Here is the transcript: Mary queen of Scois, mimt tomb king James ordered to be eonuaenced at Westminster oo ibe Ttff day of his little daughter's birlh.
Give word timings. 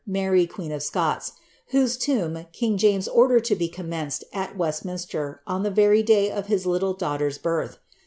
Mary 0.07 0.47
queen 0.47 0.71
of 0.71 0.81
Scois, 0.81 1.33
mimt 1.71 1.99
tomb 2.01 2.47
king 2.51 2.75
James 2.75 3.07
ordered 3.07 3.45
to 3.45 3.55
be 3.55 3.69
eonuaenced 3.69 4.23
at 4.33 4.57
Westminster 4.57 5.43
oo 5.47 5.51
ibe 5.59 5.75
Ttff 5.75 6.05
day 6.07 6.31
of 6.31 6.47
his 6.47 6.65
little 6.65 6.95
daughter's 6.95 7.37
birlh. 7.37 7.77